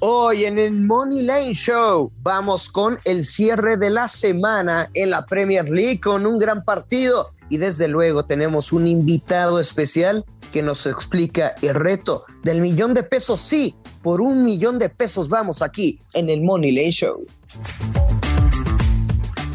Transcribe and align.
Hoy 0.00 0.44
en 0.44 0.60
el 0.60 0.72
Money 0.72 1.22
Line 1.22 1.54
Show 1.54 2.12
vamos 2.22 2.70
con 2.70 3.00
el 3.04 3.24
cierre 3.24 3.76
de 3.76 3.90
la 3.90 4.06
semana 4.06 4.88
en 4.94 5.10
la 5.10 5.26
Premier 5.26 5.68
League 5.68 5.98
con 5.98 6.24
un 6.24 6.38
gran 6.38 6.64
partido 6.64 7.32
y 7.48 7.56
desde 7.56 7.88
luego 7.88 8.24
tenemos 8.24 8.72
un 8.72 8.86
invitado 8.86 9.58
especial 9.58 10.24
que 10.52 10.62
nos 10.62 10.86
explica 10.86 11.52
el 11.62 11.74
reto 11.74 12.24
del 12.44 12.60
millón 12.60 12.94
de 12.94 13.02
pesos. 13.02 13.40
Sí, 13.40 13.74
por 14.00 14.20
un 14.20 14.44
millón 14.44 14.78
de 14.78 14.88
pesos 14.88 15.28
vamos 15.28 15.62
aquí 15.62 16.00
en 16.12 16.30
el 16.30 16.42
Money 16.42 16.70
Line 16.70 16.92
Show. 16.92 17.26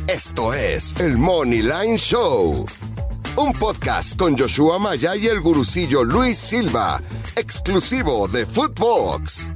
Esto 0.08 0.54
es 0.54 0.94
el 1.00 1.18
Money 1.18 1.62
Line 1.62 1.98
Show, 1.98 2.66
un 3.38 3.54
podcast 3.54 4.20
con 4.20 4.38
Joshua 4.38 4.78
Maya 4.78 5.16
y 5.16 5.28
el 5.28 5.40
gurucillo 5.40 6.04
Luis 6.04 6.38
Silva, 6.38 7.00
exclusivo 7.38 8.28
de 8.28 8.46
Footbox. 8.46 9.54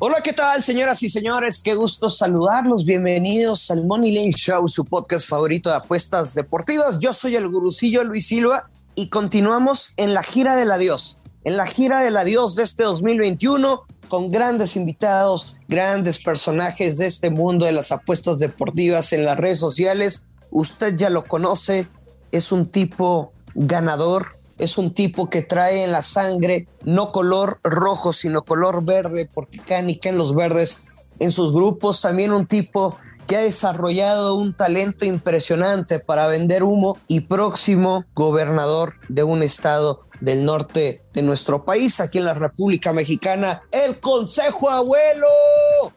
Hola, 0.00 0.18
¿qué 0.22 0.32
tal, 0.32 0.62
señoras 0.62 1.02
y 1.02 1.08
señores? 1.08 1.60
Qué 1.60 1.74
gusto 1.74 2.08
saludarlos. 2.08 2.84
Bienvenidos 2.84 3.68
al 3.72 3.84
Money 3.84 4.12
Lane 4.12 4.30
Show, 4.30 4.68
su 4.68 4.84
podcast 4.84 5.28
favorito 5.28 5.70
de 5.70 5.76
apuestas 5.76 6.34
deportivas. 6.34 7.00
Yo 7.00 7.12
soy 7.12 7.34
el 7.34 7.48
gurucillo 7.48 8.04
Luis 8.04 8.28
Silva 8.28 8.70
y 8.94 9.08
continuamos 9.08 9.94
en 9.96 10.14
la 10.14 10.22
gira 10.22 10.54
del 10.54 10.70
adiós. 10.70 11.18
En 11.42 11.56
la 11.56 11.66
gira 11.66 11.98
del 11.98 12.16
adiós 12.16 12.54
de 12.54 12.62
este 12.62 12.84
2021 12.84 13.82
con 14.06 14.30
grandes 14.30 14.76
invitados, 14.76 15.58
grandes 15.66 16.22
personajes 16.22 16.98
de 16.98 17.06
este 17.06 17.30
mundo 17.30 17.66
de 17.66 17.72
las 17.72 17.90
apuestas 17.90 18.38
deportivas 18.38 19.12
en 19.12 19.24
las 19.24 19.36
redes 19.36 19.58
sociales. 19.58 20.26
Usted 20.52 20.94
ya 20.94 21.10
lo 21.10 21.24
conoce, 21.24 21.88
es 22.30 22.52
un 22.52 22.66
tipo 22.66 23.32
ganador, 23.56 24.37
es 24.58 24.78
un 24.78 24.92
tipo 24.92 25.30
que 25.30 25.42
trae 25.42 25.84
en 25.84 25.92
la 25.92 26.02
sangre 26.02 26.66
no 26.84 27.12
color 27.12 27.60
rojo, 27.62 28.12
sino 28.12 28.42
color 28.44 28.84
verde, 28.84 29.28
porque 29.32 29.58
canica 29.58 30.08
en 30.08 30.18
los 30.18 30.34
verdes 30.34 30.84
en 31.20 31.30
sus 31.30 31.52
grupos. 31.52 32.00
También 32.00 32.32
un 32.32 32.46
tipo 32.46 32.96
que 33.26 33.36
ha 33.36 33.40
desarrollado 33.40 34.34
un 34.34 34.56
talento 34.56 35.04
impresionante 35.04 36.00
para 36.00 36.26
vender 36.26 36.62
humo 36.62 36.98
y 37.08 37.20
próximo 37.20 38.04
gobernador 38.14 38.94
de 39.08 39.22
un 39.22 39.42
estado 39.42 40.07
del 40.20 40.44
norte 40.44 41.02
de 41.12 41.22
nuestro 41.22 41.64
país, 41.64 42.00
aquí 42.00 42.18
en 42.18 42.24
la 42.24 42.34
República 42.34 42.92
Mexicana, 42.92 43.62
el 43.72 43.98
Consejo 44.00 44.70
Abuelo. 44.70 45.26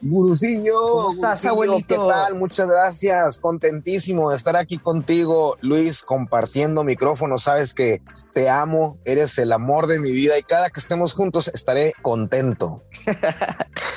Gurusillo, 0.02 0.74
¿cómo 0.74 1.10
estás, 1.10 1.46
abuelito? 1.46 1.88
¿Qué 1.88 1.96
tal? 1.96 2.38
Muchas 2.40 2.68
gracias. 2.68 3.38
Contentísimo 3.38 4.30
de 4.30 4.36
estar 4.36 4.56
aquí 4.56 4.78
contigo, 4.78 5.58
Luis, 5.62 6.02
compartiendo 6.02 6.84
micrófono. 6.84 7.38
Sabes 7.38 7.74
que 7.74 8.02
te 8.34 8.50
amo, 8.50 8.98
eres 9.06 9.38
el 9.38 9.52
amor 9.52 9.88
de 9.88 10.00
mi 10.00 10.12
vida 10.12 10.38
y 10.38 10.44
cada 10.44 10.70
que 10.70 10.80
estemos 10.80 11.14
juntos 11.14 11.50
estaré 11.54 11.94
contento. 12.02 12.82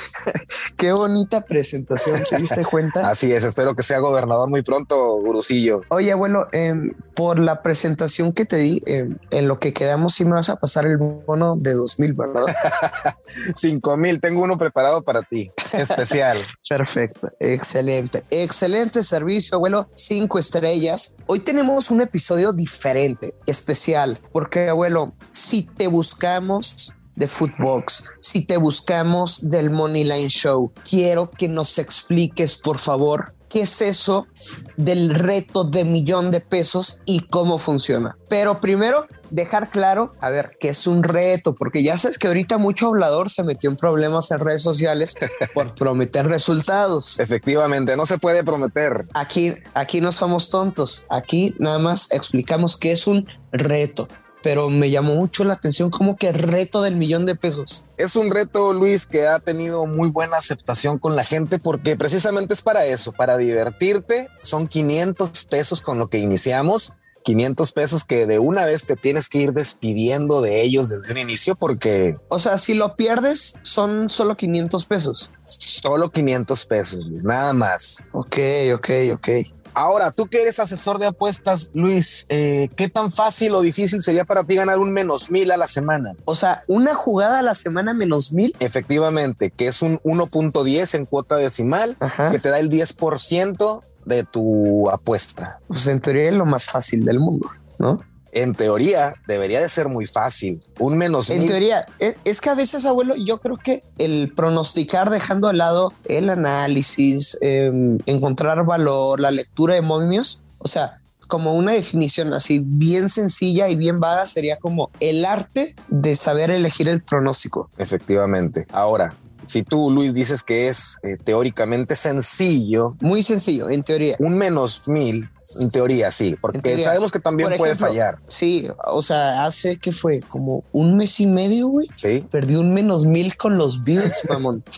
Qué 0.85 0.91
bonita 0.91 1.41
presentación, 1.41 2.19
¿te 2.29 2.37
diste 2.37 2.63
cuenta? 2.63 3.09
Así 3.09 3.33
es, 3.33 3.43
espero 3.43 3.75
que 3.75 3.81
sea 3.81 3.97
gobernador 3.97 4.47
muy 4.51 4.61
pronto, 4.61 5.15
Gurusillo. 5.19 5.81
Oye, 5.89 6.11
abuelo, 6.11 6.47
em, 6.51 6.93
por 7.15 7.39
la 7.39 7.63
presentación 7.63 8.31
que 8.33 8.45
te 8.45 8.57
di, 8.57 8.83
em, 8.85 9.17
en 9.31 9.47
lo 9.47 9.59
que 9.59 9.73
quedamos, 9.73 10.13
sí 10.13 10.25
me 10.25 10.33
vas 10.33 10.49
a 10.49 10.57
pasar 10.57 10.85
el 10.85 10.97
bono 10.97 11.55
de 11.57 11.73
dos 11.73 11.97
mil, 11.97 12.13
¿verdad? 12.13 12.43
Cinco 13.55 13.97
mil, 13.97 14.21
tengo 14.21 14.43
uno 14.43 14.59
preparado 14.59 15.01
para 15.01 15.23
ti, 15.23 15.49
especial. 15.73 16.37
Perfecto, 16.69 17.29
excelente, 17.39 18.23
excelente 18.29 19.01
servicio, 19.01 19.55
abuelo, 19.55 19.89
cinco 19.95 20.37
estrellas. 20.37 21.15
Hoy 21.25 21.39
tenemos 21.39 21.89
un 21.89 22.01
episodio 22.01 22.53
diferente, 22.53 23.33
especial, 23.47 24.19
porque, 24.31 24.69
abuelo, 24.69 25.15
si 25.31 25.63
te 25.63 25.87
buscamos 25.87 26.93
de 27.15 27.27
Footbox, 27.27 28.05
si 28.21 28.45
te 28.45 28.57
buscamos 28.57 29.49
del 29.49 29.69
Money 29.69 30.03
Line 30.03 30.29
Show, 30.29 30.71
quiero 30.89 31.29
que 31.29 31.47
nos 31.47 31.79
expliques, 31.79 32.57
por 32.57 32.79
favor, 32.79 33.33
qué 33.49 33.61
es 33.61 33.81
eso 33.81 34.27
del 34.75 35.15
reto 35.15 35.63
de 35.63 35.85
millón 35.85 36.29
de 36.31 36.41
pesos 36.41 37.01
y 37.05 37.21
cómo 37.21 37.57
funciona. 37.57 38.17
Pero 38.27 38.59
primero, 38.59 39.07
dejar 39.29 39.69
claro, 39.69 40.13
a 40.19 40.29
ver, 40.29 40.57
qué 40.59 40.69
es 40.69 40.87
un 40.87 41.03
reto, 41.03 41.55
porque 41.55 41.81
ya 41.81 41.97
sabes 41.97 42.17
que 42.17 42.27
ahorita 42.27 42.57
mucho 42.57 42.87
hablador 42.87 43.29
se 43.29 43.43
metió 43.43 43.69
en 43.69 43.77
problemas 43.77 44.29
en 44.31 44.39
redes 44.39 44.61
sociales 44.61 45.15
por 45.53 45.73
prometer 45.73 46.27
resultados. 46.27 47.19
Efectivamente, 47.19 47.95
no 47.95 48.05
se 48.05 48.17
puede 48.17 48.43
prometer. 48.43 49.05
Aquí, 49.13 49.53
aquí 49.73 50.01
no 50.01 50.11
somos 50.11 50.49
tontos, 50.49 51.05
aquí 51.09 51.55
nada 51.57 51.79
más 51.79 52.11
explicamos 52.11 52.77
qué 52.77 52.91
es 52.91 53.07
un 53.07 53.25
reto 53.53 54.09
pero 54.45 54.69
me 54.69 54.91
llamó 54.91 55.15
mucho 55.15 55.43
la 55.43 55.53
atención 55.53 55.89
como 55.89 56.17
que 56.17 56.31
reto 56.31 56.83
del 56.83 56.97
millón 56.97 57.25
de 57.25 57.33
pesos. 57.33 57.87
Es 57.97 58.15
un 58.15 58.29
reto, 58.29 58.73
Luis, 58.73 59.07
que 59.07 59.25
ha 59.25 59.39
tenido 59.39 59.87
muy 59.87 60.11
buena 60.11 60.37
aceptación 60.37 60.99
con 60.99 61.15
la 61.15 61.25
gente 61.25 61.57
porque 61.57 61.95
precisamente 61.97 62.53
es 62.53 62.61
para 62.61 62.85
eso, 62.85 63.11
para 63.11 63.37
divertirte. 63.37 64.27
Son 64.37 64.67
500 64.67 65.45
pesos 65.45 65.81
con 65.81 65.97
lo 65.97 66.11
que 66.11 66.19
iniciamos. 66.19 66.93
500 67.23 67.71
pesos 67.71 68.03
que 68.03 68.27
de 68.27 68.37
una 68.37 68.67
vez 68.67 68.85
te 68.85 68.95
tienes 68.95 69.29
que 69.29 69.39
ir 69.39 69.51
despidiendo 69.51 70.43
de 70.43 70.61
ellos 70.61 70.89
desde 70.89 71.13
un 71.13 71.17
inicio 71.17 71.55
porque... 71.55 72.13
O 72.29 72.37
sea, 72.37 72.59
si 72.59 72.75
lo 72.75 72.95
pierdes, 72.95 73.55
son 73.63 74.11
solo 74.11 74.37
500 74.37 74.85
pesos. 74.85 75.31
Solo 75.43 76.11
500 76.11 76.65
pesos, 76.67 77.07
Luis, 77.07 77.23
nada 77.23 77.51
más. 77.53 78.03
Ok, 78.11 78.37
ok, 78.75 78.89
ok. 79.15 79.29
Ahora, 79.75 80.11
tú 80.11 80.27
que 80.27 80.41
eres 80.41 80.59
asesor 80.59 80.99
de 80.99 81.07
apuestas, 81.07 81.69
Luis, 81.73 82.25
eh, 82.29 82.69
¿qué 82.77 82.87
tan 82.87 83.11
fácil 83.11 83.53
o 83.55 83.61
difícil 83.61 84.01
sería 84.01 84.23
para 84.23 84.45
ti 84.45 84.55
ganar 84.55 84.79
un 84.79 84.93
menos 84.93 85.29
mil 85.29 85.51
a 85.51 85.57
la 85.57 85.67
semana? 85.67 86.15
O 86.23 86.33
sea, 86.33 86.63
una 86.67 86.95
jugada 86.95 87.39
a 87.39 87.41
la 87.41 87.55
semana 87.55 87.93
menos 87.93 88.31
mil. 88.31 88.55
Efectivamente, 88.61 89.51
que 89.51 89.67
es 89.67 89.81
un 89.81 89.99
1.10 89.99 90.95
en 90.95 91.05
cuota 91.05 91.35
decimal, 91.35 91.97
que 92.31 92.39
te 92.39 92.49
da 92.49 92.59
el 92.59 92.69
10% 92.69 93.81
de 94.05 94.23
tu 94.23 94.89
apuesta. 94.89 95.59
Pues 95.67 95.87
en 95.87 95.99
teoría 95.99 96.29
es 96.29 96.35
lo 96.35 96.45
más 96.45 96.65
fácil 96.65 97.03
del 97.03 97.19
mundo, 97.19 97.51
¿no? 97.77 98.01
En 98.35 98.53
teoría 98.53 99.15
debería 99.27 99.61
de 99.61 99.69
ser 99.69 99.87
muy 99.87 100.05
fácil. 100.05 100.59
Un 100.77 100.97
menos. 100.97 101.29
En 101.29 101.47
teoría, 101.47 101.87
es, 101.99 102.41
que 102.41 102.49
a 102.49 102.55
veces, 102.55 102.85
abuelo, 102.85 103.15
yo 103.15 103.39
creo 103.39 103.57
que 103.57 103.83
el 103.97 104.33
pronosticar 104.35 105.09
dejando 105.09 105.47
al 105.47 105.57
lado 105.57 105.93
el 106.03 106.29
análisis, 106.29 107.37
em, 107.41 107.97
encontrar 108.05 108.65
valor, 108.65 109.19
la 109.19 109.31
lectura 109.31 109.75
de 109.75 109.81
momios, 109.81 110.43
o 110.57 110.67
sea, 110.67 110.99
como 111.27 111.55
una 111.55 111.71
definición 111.71 112.33
así 112.33 112.61
bien 112.63 113.09
sencilla 113.09 113.69
y 113.69 113.75
bien 113.75 113.99
vaga 113.99 114.27
sería 114.27 114.57
como 114.57 114.91
el 114.99 115.25
arte 115.25 115.75
de 115.87 116.15
saber 116.15 116.51
elegir 116.51 116.87
el 116.87 117.01
pronóstico. 117.01 117.69
Efectivamente. 117.77 118.67
Ahora, 118.69 119.15
si 119.47 119.63
tú, 119.63 119.91
Luis, 119.91 120.13
dices 120.13 120.43
que 120.43 120.67
es 120.67 120.97
eh, 121.03 121.17
teóricamente 121.23 121.95
sencillo. 121.95 122.95
Muy 122.99 123.23
sencillo, 123.23 123.69
en 123.69 123.83
teoría. 123.83 124.15
Un 124.19 124.37
menos 124.37 124.87
mil, 124.87 125.29
en 125.59 125.69
teoría, 125.69 126.11
sí, 126.11 126.37
porque 126.39 126.81
sabemos 126.81 127.11
que 127.11 127.19
también 127.19 127.49
puede 127.57 127.75
fallar. 127.75 128.19
Sí, 128.27 128.67
o 128.85 129.01
sea, 129.01 129.45
hace 129.45 129.77
que 129.77 129.91
fue 129.91 130.21
como 130.21 130.63
un 130.71 130.97
mes 130.97 131.19
y 131.19 131.27
medio, 131.27 131.67
güey. 131.67 131.89
Sí. 131.95 132.25
Perdí 132.31 132.55
un 132.55 132.73
menos 132.73 133.05
mil 133.05 133.35
con 133.37 133.57
los 133.57 133.83
Bills, 133.83 134.27
mamón. 134.29 134.63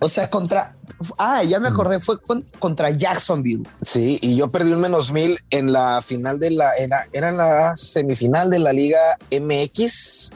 o 0.00 0.08
sea, 0.08 0.30
contra. 0.30 0.76
Ah, 1.18 1.42
ya 1.44 1.60
me 1.60 1.68
acordé, 1.68 2.00
fue 2.00 2.16
contra 2.58 2.90
Jacksonville. 2.90 3.68
Sí, 3.82 4.18
y 4.22 4.36
yo 4.36 4.48
perdí 4.48 4.72
un 4.72 4.80
menos 4.80 5.12
mil 5.12 5.38
en 5.50 5.72
la 5.72 6.02
final 6.02 6.38
de 6.38 6.50
la. 6.50 6.72
Era, 6.74 7.08
era 7.12 7.32
la 7.32 7.76
semifinal 7.76 8.50
de 8.50 8.58
la 8.58 8.72
Liga 8.72 9.00
MX. 9.30 10.32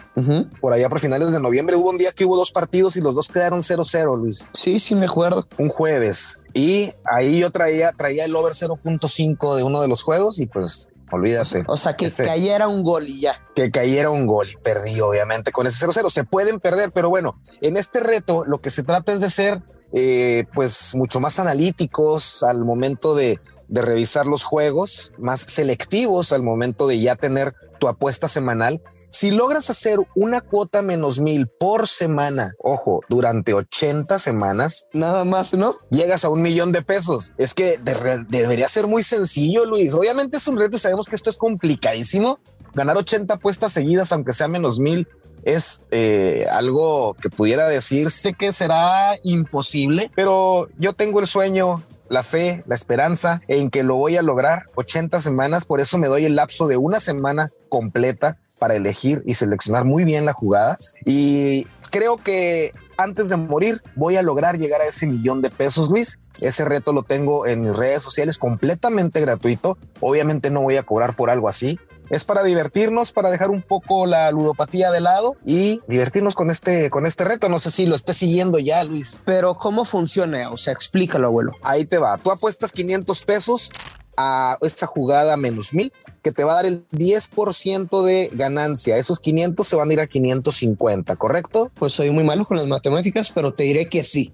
Por 0.60 0.72
allá 0.72 0.88
por 0.88 1.00
finales 1.00 1.32
de 1.32 1.40
noviembre 1.40 1.76
hubo 1.76 1.90
un 1.90 1.98
día 1.98 2.12
que 2.12 2.24
hubo 2.24 2.36
dos 2.36 2.52
partidos 2.52 2.96
y 2.96 3.00
los 3.00 3.14
dos 3.14 3.28
quedaron 3.28 3.62
0-0, 3.62 4.18
Luis. 4.18 4.48
Sí, 4.52 4.78
sí, 4.78 4.94
me 4.94 5.06
acuerdo. 5.06 5.46
Un 5.58 5.68
jueves. 5.68 6.40
Y 6.54 6.90
ahí 7.04 7.38
yo 7.38 7.50
traía, 7.50 7.92
traía 7.92 8.24
el 8.26 8.36
over 8.36 8.52
0.5 8.52 9.56
de 9.56 9.62
uno 9.62 9.80
de 9.80 9.88
los 9.88 10.02
juegos 10.02 10.38
y 10.38 10.46
pues 10.46 10.90
olvídate. 11.12 11.62
O 11.68 11.76
sea, 11.76 11.94
que 11.94 12.10
cayera 12.10 12.68
un 12.68 12.82
gol 12.82 13.06
y 13.06 13.20
ya. 13.20 13.40
Que 13.54 13.70
cayera 13.70 14.10
un 14.10 14.26
gol 14.26 14.48
y 14.50 14.56
perdí, 14.56 15.00
obviamente, 15.00 15.52
con 15.52 15.66
ese 15.66 15.86
0-0. 15.86 16.10
Se 16.10 16.24
pueden 16.24 16.58
perder, 16.58 16.90
pero 16.92 17.10
bueno, 17.10 17.34
en 17.60 17.76
este 17.76 18.00
reto 18.00 18.44
lo 18.46 18.58
que 18.58 18.70
se 18.70 18.82
trata 18.82 19.12
es 19.12 19.20
de 19.20 19.30
ser, 19.30 19.62
eh, 19.92 20.46
pues, 20.54 20.94
mucho 20.94 21.20
más 21.20 21.38
analíticos 21.38 22.42
al 22.42 22.64
momento 22.64 23.14
de, 23.14 23.38
de 23.72 23.80
revisar 23.80 24.26
los 24.26 24.44
juegos, 24.44 25.14
más 25.18 25.40
selectivos 25.40 26.32
al 26.32 26.42
momento 26.42 26.86
de 26.86 27.00
ya 27.00 27.16
tener 27.16 27.54
tu 27.80 27.88
apuesta 27.88 28.28
semanal. 28.28 28.82
Si 29.08 29.30
logras 29.30 29.70
hacer 29.70 29.98
una 30.14 30.42
cuota 30.42 30.82
menos 30.82 31.18
mil 31.18 31.46
por 31.58 31.88
semana, 31.88 32.52
ojo, 32.58 33.00
durante 33.08 33.54
80 33.54 34.18
semanas, 34.18 34.88
nada 34.92 35.24
más, 35.24 35.54
¿no? 35.54 35.76
Llegas 35.88 36.26
a 36.26 36.28
un 36.28 36.42
millón 36.42 36.72
de 36.72 36.82
pesos. 36.82 37.32
Es 37.38 37.54
que 37.54 37.80
debería 38.28 38.68
ser 38.68 38.86
muy 38.86 39.02
sencillo, 39.02 39.64
Luis. 39.64 39.94
Obviamente 39.94 40.36
es 40.36 40.46
un 40.48 40.58
reto 40.58 40.76
y 40.76 40.78
sabemos 40.78 41.08
que 41.08 41.16
esto 41.16 41.30
es 41.30 41.38
complicadísimo. 41.38 42.38
Ganar 42.74 42.98
80 42.98 43.34
apuestas 43.34 43.72
seguidas, 43.72 44.12
aunque 44.12 44.34
sea 44.34 44.48
menos 44.48 44.80
mil, 44.80 45.08
es 45.44 45.80
eh, 45.90 46.44
algo 46.52 47.14
que 47.14 47.30
pudiera 47.30 47.66
decirse 47.68 48.34
que 48.34 48.52
será 48.52 49.16
imposible, 49.22 50.10
pero 50.14 50.68
yo 50.78 50.92
tengo 50.92 51.20
el 51.20 51.26
sueño 51.26 51.82
la 52.12 52.22
fe, 52.22 52.62
la 52.66 52.74
esperanza 52.74 53.40
en 53.48 53.70
que 53.70 53.82
lo 53.82 53.96
voy 53.96 54.16
a 54.16 54.22
lograr 54.22 54.66
80 54.74 55.20
semanas. 55.20 55.64
Por 55.64 55.80
eso 55.80 55.96
me 55.96 56.08
doy 56.08 56.26
el 56.26 56.36
lapso 56.36 56.68
de 56.68 56.76
una 56.76 57.00
semana 57.00 57.50
completa 57.70 58.38
para 58.60 58.74
elegir 58.74 59.22
y 59.26 59.34
seleccionar 59.34 59.84
muy 59.84 60.04
bien 60.04 60.26
la 60.26 60.34
jugada. 60.34 60.76
Y 61.06 61.66
creo 61.90 62.18
que 62.18 62.72
antes 62.98 63.30
de 63.30 63.36
morir 63.36 63.82
voy 63.96 64.16
a 64.16 64.22
lograr 64.22 64.58
llegar 64.58 64.82
a 64.82 64.86
ese 64.86 65.06
millón 65.06 65.40
de 65.40 65.48
pesos, 65.48 65.88
Luis. 65.88 66.18
Ese 66.42 66.66
reto 66.66 66.92
lo 66.92 67.02
tengo 67.02 67.46
en 67.46 67.62
mis 67.62 67.74
redes 67.74 68.02
sociales 68.02 68.36
completamente 68.36 69.20
gratuito. 69.22 69.78
Obviamente 70.00 70.50
no 70.50 70.60
voy 70.60 70.76
a 70.76 70.82
cobrar 70.82 71.16
por 71.16 71.30
algo 71.30 71.48
así. 71.48 71.80
Es 72.12 72.24
para 72.24 72.42
divertirnos, 72.42 73.10
para 73.10 73.30
dejar 73.30 73.48
un 73.48 73.62
poco 73.62 74.04
la 74.04 74.30
ludopatía 74.30 74.90
de 74.90 75.00
lado 75.00 75.34
y 75.46 75.80
divertirnos 75.88 76.34
con 76.34 76.50
este, 76.50 76.90
con 76.90 77.06
este 77.06 77.24
reto. 77.24 77.48
No 77.48 77.58
sé 77.58 77.70
si 77.70 77.86
lo 77.86 77.94
esté 77.94 78.12
siguiendo 78.12 78.58
ya, 78.58 78.84
Luis. 78.84 79.22
Pero 79.24 79.54
¿cómo 79.54 79.86
funciona? 79.86 80.50
O 80.50 80.58
sea, 80.58 80.74
explícalo, 80.74 81.28
abuelo. 81.28 81.52
Ahí 81.62 81.86
te 81.86 81.96
va. 81.96 82.18
Tú 82.18 82.30
apuestas 82.30 82.70
500 82.72 83.22
pesos 83.24 83.72
a 84.16 84.58
esa 84.60 84.86
jugada 84.86 85.36
menos 85.36 85.72
mil 85.72 85.92
que 86.22 86.32
te 86.32 86.44
va 86.44 86.52
a 86.52 86.56
dar 86.56 86.66
el 86.66 86.88
10% 86.90 88.02
de 88.02 88.30
ganancia. 88.32 88.96
Esos 88.96 89.20
500 89.20 89.66
se 89.66 89.76
van 89.76 89.90
a 89.90 89.92
ir 89.92 90.00
a 90.00 90.06
550, 90.06 91.16
¿correcto? 91.16 91.70
Pues 91.74 91.92
soy 91.92 92.10
muy 92.10 92.24
malo 92.24 92.44
con 92.44 92.56
las 92.56 92.66
matemáticas, 92.66 93.30
pero 93.30 93.52
te 93.52 93.64
diré 93.64 93.88
que 93.88 94.04
sí. 94.04 94.32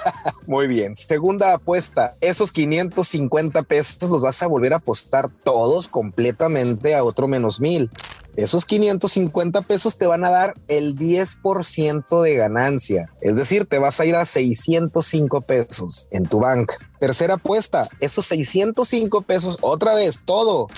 muy 0.46 0.66
bien. 0.66 0.94
Segunda 0.94 1.54
apuesta, 1.54 2.16
esos 2.20 2.52
550 2.52 3.62
pesos 3.62 4.10
los 4.10 4.22
vas 4.22 4.42
a 4.42 4.46
volver 4.46 4.72
a 4.72 4.76
apostar 4.76 5.30
todos 5.44 5.88
completamente 5.88 6.94
a 6.94 7.04
otro 7.04 7.28
menos 7.28 7.60
mil. 7.60 7.90
Esos 8.36 8.64
550 8.64 9.62
pesos 9.62 9.96
te 9.96 10.06
van 10.06 10.24
a 10.24 10.30
dar 10.30 10.54
el 10.68 10.96
10% 10.96 12.22
de 12.22 12.34
ganancia. 12.34 13.12
Es 13.20 13.36
decir, 13.36 13.66
te 13.66 13.78
vas 13.78 14.00
a 14.00 14.06
ir 14.06 14.16
a 14.16 14.24
605 14.24 15.40
pesos 15.42 16.08
en 16.10 16.26
tu 16.26 16.40
banca. 16.40 16.76
Tercera 16.98 17.34
apuesta, 17.34 17.82
esos 18.00 18.26
605 18.26 19.22
pesos, 19.22 19.58
otra 19.62 19.94
vez, 19.94 20.24
todo 20.24 20.68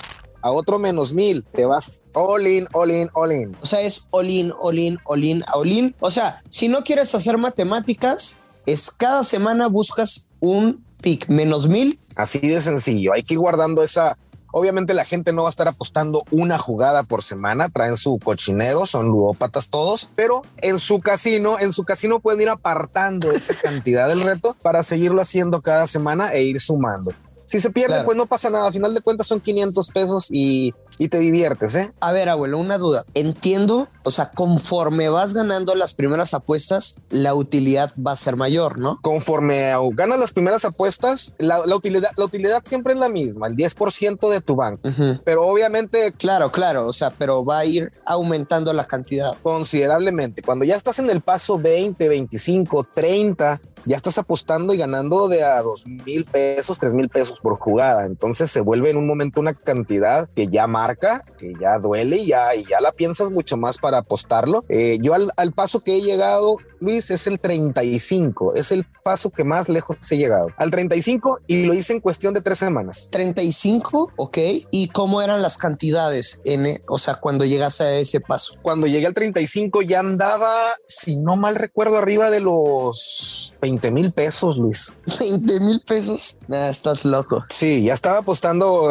a 0.43 0.51
otro 0.51 0.77
menos 0.77 1.13
mil, 1.13 1.45
te 1.45 1.65
vas 1.65 2.03
all 2.13 2.45
in, 2.45 2.65
all 2.73 2.91
in, 2.91 3.09
all 3.13 3.31
in. 3.31 3.57
O 3.61 3.65
sea, 3.65 3.81
es 3.81 4.07
all 4.11 4.29
in, 4.29 4.53
all 4.59 4.77
in, 4.77 4.99
all 5.05 5.23
in, 5.23 5.43
all 5.53 5.71
in. 5.71 5.95
O 6.01 6.11
sea, 6.11 6.43
si 6.49 6.67
no 6.67 6.83
quieres 6.83 7.15
hacer 7.15 7.37
matemáticas, 7.37 8.41
es 8.65 8.91
cada 8.91 9.23
semana 9.23 9.67
buscas 9.67 10.27
un 10.41 10.83
pick 11.01 11.29
menos 11.29 11.69
mil. 11.69 11.97
Así 12.17 12.39
de 12.39 12.61
sencillo. 12.61 13.13
Hay 13.13 13.23
que 13.23 13.35
ir 13.35 13.39
guardando 13.39 13.83
esa, 13.83 14.17
Obviamente 14.55 14.93
la 14.93 15.03
gente 15.03 15.33
no 15.33 15.41
va 15.41 15.47
a 15.47 15.49
estar 15.49 15.67
apostando 15.67 16.25
una 16.29 16.59
jugada 16.59 17.01
por 17.01 17.23
semana, 17.23 17.69
traen 17.69 17.97
su 17.97 18.19
cochinero, 18.23 18.85
son 18.85 19.07
ludópatas 19.07 19.69
todos, 19.69 20.11
pero 20.13 20.43
en 20.57 20.77
su 20.77 21.01
casino, 21.01 21.59
en 21.59 21.71
su 21.71 21.85
casino 21.85 22.19
pueden 22.19 22.41
ir 22.41 22.49
apartando 22.49 23.31
esa 23.31 23.59
cantidad 23.59 24.07
del 24.07 24.21
reto 24.21 24.55
para 24.61 24.83
seguirlo 24.83 25.21
haciendo 25.21 25.59
cada 25.59 25.87
semana 25.87 26.33
e 26.33 26.43
ir 26.43 26.61
sumando. 26.61 27.11
Si 27.53 27.59
se 27.59 27.69
pierde, 27.69 28.03
pues 28.03 28.17
no 28.17 28.25
pasa 28.25 28.49
nada. 28.49 28.67
A 28.67 28.71
final 28.71 28.95
de 28.95 29.01
cuentas 29.01 29.27
son 29.27 29.39
500 29.39 29.89
pesos 29.89 30.27
y, 30.31 30.73
y, 30.97 31.09
te 31.09 31.19
diviertes, 31.19 31.75
¿eh? 31.75 31.93
A 31.99 32.11
ver, 32.11 32.27
abuelo, 32.27 32.57
una 32.57 32.79
duda. 32.79 33.03
Entiendo, 33.13 33.89
o 34.01 34.09
sea, 34.09 34.31
conforme 34.31 35.09
vas 35.09 35.35
ganando 35.35 35.75
las 35.75 35.93
primeras 35.93 36.33
apuestas, 36.33 37.01
la 37.11 37.35
utilidad 37.35 37.93
va 37.95 38.13
a 38.13 38.15
ser 38.15 38.37
mayor, 38.37 38.79
¿no? 38.79 38.97
Conforme 39.03 39.71
ganas 39.93 40.17
las 40.17 40.31
primeras 40.31 40.65
apuestas, 40.65 41.35
la, 41.37 41.59
utilidad, 41.75 42.09
la 42.17 42.25
utilidad 42.25 42.63
siempre 42.65 42.93
es 42.93 42.99
la 42.99 43.07
misma, 43.07 43.45
el 43.45 43.55
10% 43.55 44.31
de 44.31 44.41
tu 44.41 44.55
banco. 44.55 44.89
Pero 45.23 45.45
obviamente... 45.45 46.11
Claro, 46.13 46.51
claro, 46.51 46.87
o 46.87 46.93
sea, 46.93 47.11
pero 47.11 47.45
va 47.45 47.59
a 47.59 47.65
ir 47.65 47.91
aumentando 48.07 48.73
la 48.73 48.85
cantidad. 48.85 49.31
Considerablemente. 49.43 50.41
Cuando 50.41 50.65
ya 50.65 50.75
estás 50.75 50.97
en 50.97 51.11
el 51.11 51.21
paso 51.21 51.59
20, 51.59 52.09
25, 52.09 52.83
30, 52.95 53.59
ya 53.85 53.95
estás 53.95 54.17
apostando 54.17 54.73
y 54.73 54.77
ganando 54.77 55.27
de 55.27 55.43
a 55.43 55.61
2 55.61 55.85
mil 55.85 56.25
pesos, 56.25 56.79
3 56.79 56.93
mil 56.93 57.09
pesos 57.09 57.42
por 57.43 57.59
jugada. 57.59 58.07
Entonces 58.07 58.49
se 58.49 58.61
vuelve 58.61 58.89
en 58.89 58.97
un 58.97 59.05
momento 59.05 59.39
una 59.39 59.53
cantidad 59.53 60.27
que 60.35 60.47
ya 60.47 60.65
marca, 60.65 61.21
que 61.37 61.53
ya 61.59 61.77
duele 61.77 62.15
y 62.15 62.27
ya, 62.27 62.55
y 62.55 62.65
ya 62.65 62.79
la 62.79 62.91
piensas 62.91 63.31
mucho 63.31 63.57
más 63.57 63.77
para 63.77 63.99
apostarlo. 63.99 64.63
Eh, 64.69 64.97
yo 65.01 65.13
al, 65.13 65.29
al, 65.37 65.51
paso 65.51 65.83
que 65.83 65.97
he 65.97 66.01
llegado, 66.01 66.57
Luis, 66.83 67.09
es 67.11 67.27
el 67.27 67.39
35. 67.39 68.55
Es 68.55 68.71
el 68.71 68.85
paso 69.03 69.29
que 69.29 69.43
más 69.43 69.69
lejos 69.69 69.97
he 70.11 70.17
llegado. 70.17 70.49
Al 70.57 70.69
35 70.69 71.39
y 71.47 71.65
lo 71.65 71.73
hice 71.73 71.93
en 71.93 72.01
cuestión 72.01 72.33
de 72.33 72.41
tres 72.41 72.59
semanas. 72.59 73.07
35, 73.11 74.11
ok. 74.17 74.37
¿Y 74.69 74.89
cómo 74.89 75.21
eran 75.21 75.41
las 75.41 75.57
cantidades? 75.57 76.41
En, 76.43 76.81
o 76.87 76.97
sea, 76.97 77.15
cuando 77.15 77.45
llegaste 77.45 77.83
a 77.83 77.97
ese 77.97 78.19
paso. 78.19 78.55
Cuando 78.61 78.85
llegué 78.85 79.07
al 79.07 79.13
35 79.13 79.81
ya 79.81 79.99
andaba, 79.99 80.53
si 80.85 81.15
no 81.15 81.37
mal 81.37 81.55
recuerdo, 81.55 81.97
arriba 81.97 82.29
de 82.29 82.41
los 82.41 83.55
20 83.61 83.91
mil 83.91 84.11
pesos, 84.11 84.57
Luis. 84.57 84.97
20 85.19 85.59
mil 85.61 85.81
pesos. 85.81 86.39
Nah, 86.47 86.69
estás 86.69 87.05
loco. 87.05 87.45
Sí, 87.49 87.83
ya 87.83 87.93
estaba 87.93 88.19
apostando, 88.19 88.89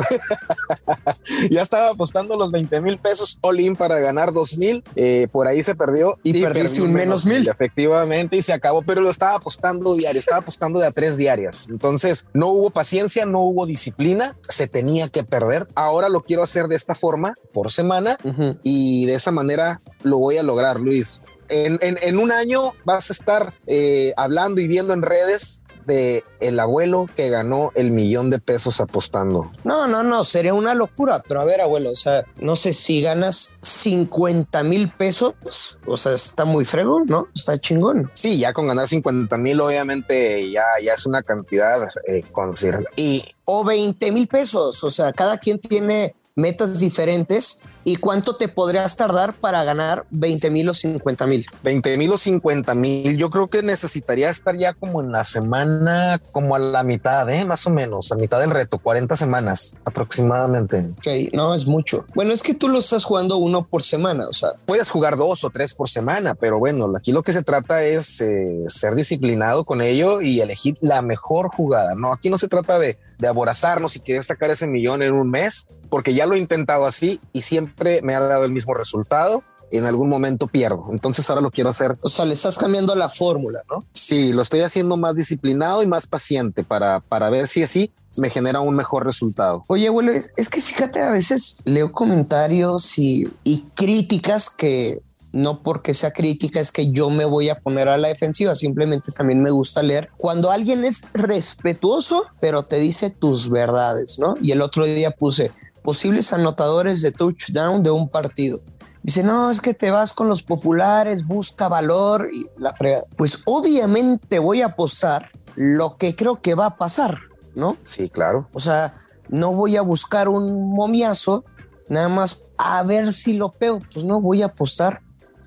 ya 1.51 1.63
estaba 1.63 1.91
apostando 1.91 2.37
los 2.37 2.51
20 2.51 2.81
mil 2.81 2.97
pesos 2.99 3.39
all 3.43 3.61
in 3.61 3.77
para 3.77 3.99
ganar 3.99 4.33
2 4.33 4.59
mil. 4.59 4.83
Eh, 4.97 5.29
por 5.31 5.47
ahí 5.47 5.63
se 5.63 5.75
perdió 5.75 6.17
y, 6.23 6.39
y 6.39 6.43
perdiste 6.43 6.81
un 6.81 6.95
menos 6.95 7.27
mil. 7.27 7.47
Efectivamente, 7.47 7.82
y 8.31 8.43
se 8.43 8.53
acabó, 8.53 8.83
pero 8.83 9.01
lo 9.01 9.11
estaba 9.11 9.37
apostando 9.37 9.95
diario, 9.95 10.19
estaba 10.19 10.39
apostando 10.39 10.79
de 10.79 10.87
a 10.87 10.91
tres 10.91 11.17
diarias. 11.17 11.67
Entonces 11.69 12.27
no 12.33 12.49
hubo 12.49 12.71
paciencia, 12.71 13.27
no 13.27 13.41
hubo 13.41 13.67
disciplina, 13.67 14.37
se 14.49 14.69
tenía 14.69 15.09
que 15.09 15.25
perder. 15.25 15.67
Ahora 15.75 16.09
lo 16.09 16.23
quiero 16.23 16.43
hacer 16.43 16.67
de 16.69 16.77
esta 16.77 16.95
forma 16.95 17.35
por 17.53 17.71
semana 17.71 18.17
y 18.63 19.07
de 19.07 19.15
esa 19.15 19.31
manera 19.31 19.81
lo 20.03 20.19
voy 20.19 20.39
a 20.39 20.43
lograr, 20.43 20.81
Luis. 20.81 21.21
En, 21.49 21.79
en, 21.83 21.99
en, 22.01 22.19
un 22.19 22.33
año 22.33 22.73
vas 22.85 23.11
a 23.11 23.13
estar 23.13 23.53
eh, 23.67 24.15
hablando 24.17 24.61
y 24.61 24.69
viendo 24.69 24.95
en 24.95 25.03
redes 25.03 25.63
de 25.87 26.25
el 26.41 26.59
abuelo 26.61 27.07
que 27.15 27.31
ganó 27.31 27.71
el 27.75 27.91
millón 27.91 28.31
de 28.31 28.39
pesos 28.39 28.81
apostando. 28.81 29.51
No, 29.65 29.87
no, 29.87 30.03
no, 30.03 30.25
sería 30.25 30.55
una 30.55 30.75
locura. 30.75 31.23
Pero 31.27 31.41
a 31.41 31.45
ver, 31.45 31.61
abuelo, 31.61 31.91
o 31.91 31.97
sea, 31.97 32.25
no 32.39 32.57
sé 32.57 32.73
si 32.73 33.03
ganas 33.03 33.55
50 33.63 34.63
mil 34.65 34.91
pesos, 34.91 35.79
o 35.87 35.97
sea, 35.97 36.13
está 36.13 36.45
muy 36.45 36.65
fregón, 36.65 37.07
¿no? 37.07 37.29
Está 37.35 37.59
chingón. 37.59 38.11
Sí, 38.15 38.39
ya 38.39 38.53
con 38.53 38.67
ganar 38.67 38.89
50 38.89 39.37
mil, 39.37 39.61
obviamente 39.61 40.51
ya, 40.51 40.65
ya 40.85 40.95
es 40.95 41.07
una 41.07 41.23
cantidad 41.23 41.81
eh, 42.07 42.23
considerable. 42.33 42.89
Y 42.97 43.25
o 43.45 43.65
20 43.65 44.13
mil 44.13 44.29
pesos, 44.29 44.83
o 44.85 44.91
sea, 44.91 45.13
cada 45.13 45.39
quien 45.39 45.59
tiene 45.59 46.15
metas 46.35 46.79
diferentes 46.79 47.63
y 47.85 47.97
cuánto 47.97 48.37
te 48.37 48.49
podrías 48.49 48.97
tardar 48.97 49.35
para 49.35 49.65
ganar 49.65 50.05
20 50.11 50.51
mil 50.51 50.69
o 50.69 50.75
50 50.75 51.27
mil. 51.27 51.47
20 51.63 51.99
mil 51.99 52.13
o 52.13 52.19
50 52.19 52.75
mil. 52.75 53.17
Yo 53.17 53.31
creo 53.31 53.49
que 53.49 53.63
necesitaría 53.63 54.31
estar 54.31 54.57
ya 54.57 54.75
como 54.75 55.01
en 55.01 55.13
la 55.13 55.25
semana, 55.25 56.21
como 56.33 56.55
a 56.55 56.59
la 56.59 56.85
mitad, 56.85 57.29
¿eh? 57.31 57.45
más 57.45 57.67
o 57.67 57.71
menos, 57.71 58.13
a 58.13 58.17
mitad 58.17 58.41
del 58.41 58.51
reto, 58.51 58.79
40 58.79 59.17
semanas 59.17 59.77
aproximadamente. 59.85 60.91
Ok, 60.99 61.33
no 61.33 61.55
es 61.55 61.67
mucho. 61.67 62.07
Bueno, 62.15 62.33
es 62.33 62.43
que 62.43 62.55
tú 62.55 62.69
lo 62.69 62.79
estás 62.79 63.05
jugando 63.05 63.37
uno 63.37 63.67
por 63.67 63.83
semana, 63.83 64.27
o 64.29 64.35
sea. 64.35 64.51
Puedes 64.67 64.91
jugar 64.91 65.17
dos 65.17 65.45
o 65.45 65.51
tres 65.51 65.75
por 65.75 65.89
semana, 65.89 66.35
pero 66.35 66.59
bueno, 66.59 66.91
aquí 66.97 67.13
lo 67.13 67.23
que 67.23 67.33
se 67.33 67.43
trata 67.43 67.83
es 67.83 68.21
eh, 68.21 68.65
ser 68.69 68.95
disciplinado 68.95 69.65
con 69.65 69.81
ello 69.81 70.21
y 70.21 70.41
elegir 70.41 70.77
la 70.81 71.03
mejor 71.03 71.49
jugada. 71.49 71.95
No, 71.95 72.13
aquí 72.13 72.31
no 72.31 72.39
se 72.39 72.49
trata 72.49 72.79
de, 72.79 72.99
de 73.19 73.29
aborazarnos 73.29 73.97
y 73.97 74.01
querer 74.01 74.25
sacar 74.25 74.51
ese 74.51 74.67
millón 74.67 75.03
en 75.03 75.13
un 75.13 75.31
mes, 75.31 75.67
porque 75.89 76.15
ya 76.15 76.27
lo 76.27 76.35
he 76.35 76.39
intentado 76.39 76.87
así 76.87 77.21
y 77.33 77.43
siempre 77.43 77.72
me 78.03 78.15
ha 78.15 78.21
dado 78.21 78.45
el 78.45 78.53
mismo 78.53 78.75
resultado 78.75 79.43
en 79.73 79.85
algún 79.87 80.09
momento 80.09 80.47
pierdo. 80.47 80.89
Entonces 80.93 81.29
ahora 81.31 81.43
lo 81.43 81.51
quiero 81.51 81.71
hacer. 81.71 81.97
O 82.03 82.09
sea, 82.09 82.25
le 82.25 82.35
estás 82.35 82.59
cambiando 82.59 82.95
la 82.95 83.09
fórmula, 83.09 83.63
¿no? 83.71 83.85
Sí, 83.93 84.33
lo 84.33 84.43
estoy 84.43 84.61
haciendo 84.61 84.97
más 84.97 85.17
disciplinado 85.17 85.83
y 85.83 85.87
más 85.87 86.07
paciente 86.07 86.63
para, 86.63 87.01
para 87.01 87.31
ver 87.31 87.49
si 87.49 87.63
así 87.63 87.91
me 88.19 88.29
genera 88.29 88.61
un 88.61 88.75
mejor 88.75 89.07
resultado. 89.07 89.65
Oye, 89.69 89.89
abuelo, 89.89 90.13
es, 90.13 90.33
es 90.37 90.49
que 90.49 90.61
fíjate, 90.61 91.01
a 91.01 91.11
veces 91.11 91.57
leo 91.65 91.93
comentarios 91.93 92.99
y, 92.99 93.29
y 93.45 93.67
críticas 93.75 94.51
que 94.51 95.01
no 95.33 95.63
porque 95.63 95.95
sea 95.95 96.11
crítica 96.11 96.61
es 96.61 96.71
que 96.73 96.91
yo 96.91 97.09
me 97.09 97.25
voy 97.25 97.49
a 97.49 97.59
poner 97.59 97.89
a 97.89 97.97
la 97.97 98.09
defensiva, 98.09 98.55
simplemente 98.55 99.13
también 99.13 99.43
me 99.43 99.51
gusta 99.51 99.83
leer 99.83 100.11
cuando 100.19 100.51
alguien 100.51 100.85
es 100.85 101.03
respetuoso, 101.15 102.27
pero 102.39 102.65
te 102.65 102.77
dice 102.77 103.09
tus 103.09 103.49
verdades, 103.49 104.19
¿no? 104.19 104.35
Y 104.43 104.53
el 104.53 104.61
otro 104.61 104.85
día 104.85 105.11
puse 105.11 105.51
posibles 105.83 106.33
anotadores 106.33 107.03
de 107.03 107.13
touchdown 107.13 107.83
de 107.83 107.91
un 107.91 108.09
partido. 108.09 108.63
Dice, 109.03 109.25
no, 109.25 109.51
es 109.51 109.61
que 109.61 109.75
te 109.75 109.91
vas 109.91 110.13
con 110.13 110.29
los 110.29 110.45
populares, 110.45 111.27
busca 111.27 111.69
valor 111.69 112.31
y 112.33 112.47
la 112.57 112.73
frega. 112.73 113.03
Pues 113.17 113.43
obviamente 113.47 114.39
voy 114.39 114.63
a 114.63 114.67
apostar 114.67 115.31
lo 115.57 115.97
que 115.97 116.15
creo 116.15 116.41
que 116.41 116.55
va 116.55 116.67
a 116.67 116.77
pasar, 116.77 117.19
¿no? 117.55 117.77
Sí, 117.83 118.09
claro. 118.09 118.49
O 118.53 118.61
sea, 118.61 119.03
no 119.29 119.55
voy 119.55 119.77
a 119.77 119.83
buscar 119.83 120.29
un 120.29 120.71
momiazo, 120.71 121.45
nada 121.89 122.09
más 122.09 122.45
a 122.57 122.83
ver 122.85 123.13
si 123.13 123.35
lo 123.35 123.51
pego. 123.51 123.81
Pues 123.93 124.05
no, 124.05 124.21
voy 124.21 124.43
a 124.43 124.47
apostar 124.47 125.03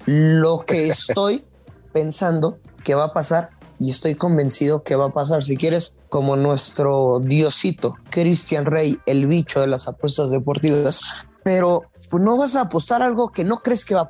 lo 0.06 0.65
que 0.65 0.89
estoy 0.89 1.46
pensando 1.94 2.60
que 2.84 2.94
va 2.94 3.06
a 3.06 3.13
pasar 3.13 3.51
y 3.79 3.89
estoy 3.89 4.15
convencido 4.15 4.84
que 4.84 4.96
va 4.96 5.08
a 5.08 5.13
pasar. 5.13 5.44
Si 5.44 5.58
quieres, 5.58 5.98
como 6.10 6.36
nuestro 6.36 7.20
diosito, 7.20 7.96
Christian 8.10 8.65
Rey, 8.65 8.98
el 9.05 9.27
bicho 9.27 9.62
de 9.62 9.67
las 9.67 9.88
apuestas 9.88 10.29
deportivas, 10.29 11.27
pero 11.44 11.84
no 12.12 12.38
vas 12.38 12.55
a 12.55 12.62
apostar 12.62 13.01
algo 13.01 13.29
que 13.29 13.44
no 13.44 13.58
crees 13.60 13.86
que 13.86 13.96
va 13.96 14.10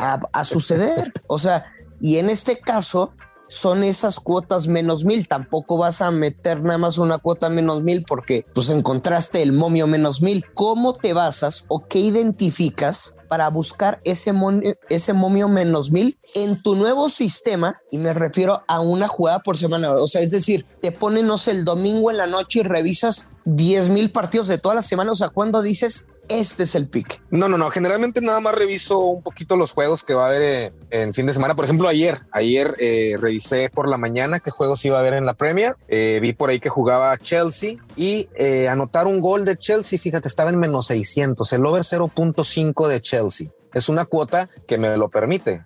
a, 0.00 0.14
a, 0.14 0.20
a 0.32 0.44
suceder. 0.44 1.12
O 1.26 1.38
sea, 1.38 1.64
y 2.00 2.18
en 2.18 2.28
este 2.28 2.58
caso, 2.58 3.12
son 3.54 3.84
esas 3.84 4.18
cuotas 4.18 4.66
menos 4.66 5.04
mil. 5.04 5.28
Tampoco 5.28 5.78
vas 5.78 6.02
a 6.02 6.10
meter 6.10 6.62
nada 6.62 6.78
más 6.78 6.98
una 6.98 7.18
cuota 7.18 7.48
menos 7.48 7.82
mil 7.82 8.02
porque 8.02 8.44
pues 8.52 8.68
encontraste 8.70 9.42
el 9.42 9.52
momio 9.52 9.86
menos 9.86 10.22
mil. 10.22 10.44
¿Cómo 10.54 10.94
te 10.94 11.12
basas 11.12 11.66
o 11.68 11.86
qué 11.86 12.00
identificas 12.00 13.16
para 13.28 13.48
buscar 13.50 14.00
ese, 14.04 14.32
momio, 14.32 14.74
ese 14.88 15.12
momio 15.12 15.48
menos 15.48 15.92
mil 15.92 16.18
en 16.34 16.60
tu 16.60 16.74
nuevo 16.74 17.08
sistema? 17.08 17.76
Y 17.92 17.98
me 17.98 18.12
refiero 18.12 18.64
a 18.66 18.80
una 18.80 19.06
jugada 19.06 19.38
por 19.38 19.56
semana. 19.56 19.92
O 19.92 20.08
sea, 20.08 20.20
es 20.20 20.32
decir, 20.32 20.66
te 20.82 20.90
ponen, 20.90 21.28
no 21.28 21.38
sé, 21.38 21.52
el 21.52 21.64
domingo 21.64 22.10
en 22.10 22.16
la 22.16 22.26
noche 22.26 22.60
y 22.60 22.62
revisas 22.64 23.28
10 23.44 23.90
mil 23.90 24.10
partidos 24.10 24.48
de 24.48 24.58
toda 24.58 24.74
la 24.74 24.82
semana. 24.82 25.12
O 25.12 25.16
sea, 25.16 25.28
cuando 25.28 25.62
dices 25.62 26.08
este 26.28 26.62
es 26.64 26.74
el 26.74 26.88
pick. 26.88 27.20
No, 27.30 27.48
no, 27.48 27.58
no. 27.58 27.70
Generalmente 27.70 28.20
nada 28.20 28.40
más 28.40 28.54
reviso 28.54 28.98
un 29.00 29.22
poquito 29.22 29.56
los 29.56 29.72
juegos 29.72 30.02
que 30.02 30.14
va 30.14 30.24
a 30.24 30.28
haber 30.28 30.42
eh, 30.42 30.72
en 30.90 31.14
fin 31.14 31.26
de 31.26 31.32
semana. 31.32 31.54
Por 31.54 31.64
ejemplo, 31.64 31.88
ayer, 31.88 32.20
ayer 32.32 32.74
eh, 32.78 33.16
revisé 33.18 33.70
por 33.70 33.88
la 33.88 33.96
mañana 33.96 34.40
qué 34.40 34.50
juegos 34.50 34.84
iba 34.84 34.96
a 34.96 35.00
haber 35.00 35.14
en 35.14 35.26
la 35.26 35.34
Premier. 35.34 35.74
Eh, 35.88 36.18
vi 36.22 36.32
por 36.32 36.50
ahí 36.50 36.60
que 36.60 36.68
jugaba 36.68 37.16
Chelsea 37.18 37.76
y 37.96 38.28
anotar 38.68 39.06
un 39.06 39.20
gol 39.20 39.44
de 39.44 39.56
Chelsea. 39.56 39.98
Fíjate, 39.98 40.28
estaba 40.28 40.50
en 40.50 40.58
menos 40.58 40.86
600, 40.86 41.52
el 41.52 41.66
over 41.66 41.82
0.5 41.82 42.88
de 42.88 43.00
Chelsea. 43.00 43.48
Es 43.72 43.88
una 43.88 44.04
cuota 44.04 44.48
que 44.66 44.78
me 44.78 44.96
lo 44.96 45.08
permite. 45.08 45.64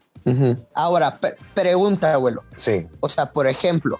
Ahora, 0.75 1.19
pregunta, 1.55 2.13
abuelo. 2.13 2.45
Sí. 2.57 2.87
O 3.01 3.09
sea, 3.09 3.33
por 3.33 3.47
ejemplo, 3.47 3.99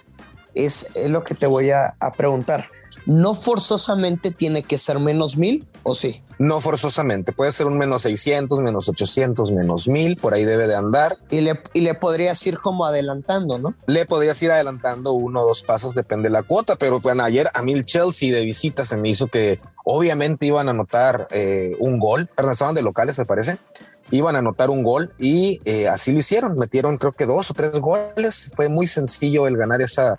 es, 0.53 0.91
lo 1.07 1.23
que 1.23 1.33
te 1.33 1.47
voy 1.47 1.71
a 1.71 1.95
preguntar 2.15 2.67
no 3.05 3.33
forzosamente 3.33 4.31
tiene 4.31 4.63
que 4.63 4.77
ser 4.77 4.99
menos 4.99 5.37
mil 5.37 5.67
o 5.83 5.95
sí. 5.95 6.21
No 6.39 6.61
forzosamente, 6.61 7.33
puede 7.33 7.51
ser 7.51 7.67
un 7.67 7.77
menos 7.77 8.03
600, 8.03 8.59
menos 8.59 8.87
800, 8.87 9.51
menos 9.51 9.89
mil, 9.89 10.15
por 10.15 10.33
ahí 10.33 10.45
debe 10.45 10.67
de 10.67 10.75
andar. 10.75 11.17
Y 11.29 11.41
le, 11.41 11.59
y 11.73 11.81
le 11.81 11.95
podrías 11.95 12.45
ir 12.47 12.59
como 12.59 12.85
adelantando, 12.85 13.59
¿no? 13.59 13.75
Le 13.87 14.05
podrías 14.05 14.41
ir 14.41 14.51
adelantando 14.51 15.11
uno 15.11 15.41
o 15.41 15.47
dos 15.47 15.63
pasos, 15.63 15.95
depende 15.95 16.29
de 16.29 16.33
la 16.33 16.43
cuota, 16.43 16.77
pero 16.77 16.99
bueno, 16.99 17.23
ayer 17.23 17.49
a 17.53 17.61
mí 17.61 17.73
el 17.73 17.85
Chelsea 17.85 18.33
de 18.33 18.45
visita 18.45 18.85
se 18.85 18.95
me 18.95 19.09
hizo 19.09 19.27
que 19.27 19.59
obviamente 19.83 20.45
iban 20.45 20.67
a 20.67 20.71
anotar 20.71 21.27
eh, 21.31 21.75
un 21.79 21.99
gol, 21.99 22.27
perdón, 22.27 22.53
estaban 22.53 22.75
de 22.75 22.83
locales 22.83 23.17
me 23.17 23.25
parece, 23.25 23.57
iban 24.11 24.35
a 24.35 24.39
anotar 24.39 24.69
un 24.69 24.83
gol 24.83 25.13
y 25.19 25.59
eh, 25.65 25.87
así 25.87 26.11
lo 26.11 26.19
hicieron, 26.19 26.57
metieron 26.57 26.97
creo 26.97 27.11
que 27.11 27.25
dos 27.25 27.51
o 27.51 27.53
tres 27.53 27.71
goles, 27.71 28.51
fue 28.55 28.69
muy 28.69 28.87
sencillo 28.87 29.47
el 29.47 29.57
ganar 29.57 29.81
esa, 29.81 30.15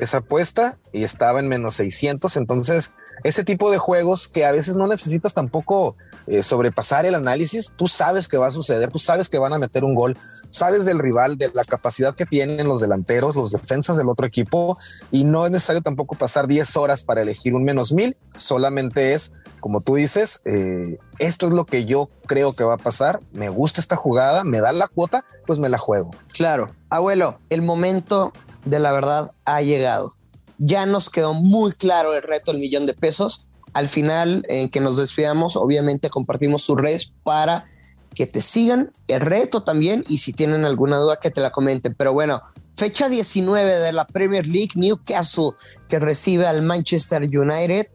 esa 0.00 0.18
apuesta 0.18 0.78
y 0.92 1.04
estaba 1.04 1.40
en 1.40 1.48
menos 1.48 1.76
600. 1.76 2.36
Entonces, 2.36 2.92
ese 3.24 3.44
tipo 3.44 3.70
de 3.70 3.78
juegos 3.78 4.28
que 4.28 4.44
a 4.44 4.52
veces 4.52 4.76
no 4.76 4.86
necesitas 4.86 5.34
tampoco 5.34 5.96
eh, 6.26 6.42
sobrepasar 6.42 7.06
el 7.06 7.14
análisis, 7.14 7.72
tú 7.76 7.86
sabes 7.86 8.28
que 8.28 8.36
va 8.36 8.48
a 8.48 8.50
suceder, 8.50 8.90
tú 8.90 8.98
sabes 8.98 9.28
que 9.28 9.38
van 9.38 9.52
a 9.52 9.58
meter 9.58 9.84
un 9.84 9.94
gol, 9.94 10.18
sabes 10.48 10.84
del 10.84 10.98
rival, 10.98 11.38
de 11.38 11.50
la 11.54 11.64
capacidad 11.64 12.14
que 12.14 12.26
tienen 12.26 12.68
los 12.68 12.80
delanteros, 12.80 13.36
los 13.36 13.52
defensas 13.52 13.96
del 13.96 14.08
otro 14.08 14.26
equipo 14.26 14.76
y 15.10 15.24
no 15.24 15.46
es 15.46 15.52
necesario 15.52 15.82
tampoco 15.82 16.16
pasar 16.16 16.46
10 16.46 16.76
horas 16.76 17.04
para 17.04 17.22
elegir 17.22 17.54
un 17.54 17.62
menos 17.62 17.92
mil, 17.92 18.16
solamente 18.34 19.14
es, 19.14 19.32
como 19.60 19.80
tú 19.80 19.94
dices, 19.94 20.40
eh, 20.44 20.98
esto 21.18 21.46
es 21.46 21.52
lo 21.52 21.64
que 21.64 21.84
yo 21.84 22.10
creo 22.26 22.52
que 22.54 22.64
va 22.64 22.74
a 22.74 22.78
pasar, 22.78 23.20
me 23.32 23.48
gusta 23.48 23.80
esta 23.80 23.96
jugada, 23.96 24.42
me 24.44 24.60
da 24.60 24.72
la 24.72 24.88
cuota, 24.88 25.22
pues 25.46 25.58
me 25.58 25.68
la 25.68 25.78
juego. 25.78 26.10
Claro, 26.32 26.74
abuelo, 26.90 27.38
el 27.50 27.62
momento 27.62 28.32
de 28.66 28.78
la 28.78 28.92
verdad 28.92 29.32
ha 29.46 29.62
llegado. 29.62 30.14
Ya 30.58 30.84
nos 30.84 31.08
quedó 31.08 31.32
muy 31.32 31.72
claro 31.72 32.14
el 32.14 32.22
reto 32.22 32.52
del 32.52 32.60
millón 32.60 32.84
de 32.84 32.94
pesos. 32.94 33.46
Al 33.72 33.88
final, 33.88 34.44
en 34.48 34.68
que 34.68 34.80
nos 34.80 34.96
despidamos, 34.96 35.56
obviamente 35.56 36.10
compartimos 36.10 36.66
tus 36.66 36.76
redes 36.76 37.12
para 37.22 37.66
que 38.14 38.26
te 38.26 38.40
sigan 38.40 38.92
el 39.08 39.20
reto 39.20 39.62
también 39.62 40.04
y 40.08 40.18
si 40.18 40.32
tienen 40.32 40.64
alguna 40.64 40.98
duda 40.98 41.18
que 41.20 41.30
te 41.30 41.40
la 41.40 41.50
comenten. 41.50 41.94
Pero 41.94 42.12
bueno, 42.14 42.42
fecha 42.74 43.08
19 43.08 43.76
de 43.78 43.92
la 43.92 44.06
Premier 44.06 44.46
League, 44.46 44.70
Newcastle 44.74 45.50
que 45.88 45.98
recibe 45.98 46.46
al 46.46 46.62
Manchester 46.62 47.22
United 47.22 47.88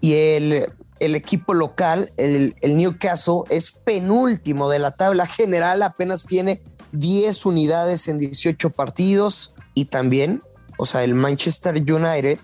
y 0.00 0.14
el, 0.14 0.66
el 0.98 1.14
equipo 1.14 1.54
local, 1.54 2.10
el, 2.16 2.56
el 2.60 2.76
Newcastle, 2.76 3.42
es 3.48 3.70
penúltimo 3.70 4.68
de 4.68 4.80
la 4.80 4.90
tabla 4.90 5.26
general, 5.26 5.82
apenas 5.82 6.26
tiene 6.26 6.60
10 6.90 7.46
unidades 7.46 8.08
en 8.08 8.18
18 8.18 8.70
partidos 8.70 9.54
y 9.74 9.86
también, 9.86 10.40
o 10.78 10.86
sea, 10.86 11.04
el 11.04 11.14
Manchester 11.14 11.74
United, 11.74 12.38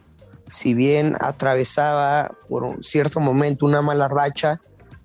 si 0.49 0.75
bien 0.75 1.14
atravesaba 1.20 2.37
por 2.49 2.64
un 2.64 2.82
cierto 2.82 3.20
momento 3.20 3.66
una 3.66 3.82
mala 3.82 4.08
racha, 4.08 4.61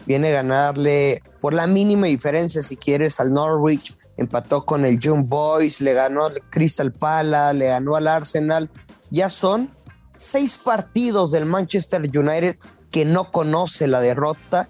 viene 0.05 0.29
a 0.29 0.43
ganarle 0.43 1.21
por 1.41 1.53
la 1.53 1.67
mínima 1.67 2.07
diferencia, 2.07 2.61
si 2.61 2.77
quieres, 2.77 3.19
al 3.19 3.33
Norwich, 3.33 3.97
empató 4.17 4.65
con 4.65 4.85
el 4.85 4.99
Young 4.99 5.27
Boys, 5.27 5.81
le 5.81 5.93
ganó 5.93 6.25
al 6.25 6.41
Crystal 6.49 6.91
Palace, 6.91 7.57
le 7.57 7.65
ganó 7.65 7.95
al 7.95 8.07
Arsenal. 8.07 8.69
Ya 9.09 9.29
son 9.29 9.75
seis 10.17 10.57
partidos 10.57 11.31
del 11.31 11.45
Manchester 11.45 12.01
United 12.01 12.57
que 12.91 13.05
no 13.05 13.31
conoce 13.31 13.87
la 13.87 13.99
derrota. 13.99 14.69